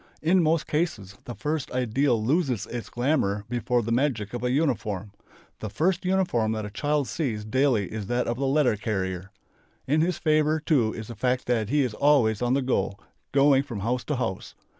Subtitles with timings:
[0.23, 5.11] In most cases the first ideal loses its glamour before the magic of a uniform.
[5.59, 9.29] The first uniform that a child sees daily is that of the "letter carrier."
[9.85, 12.97] In his favour, too, is the fact that he is always on the go,
[13.31, 14.55] going from house to house.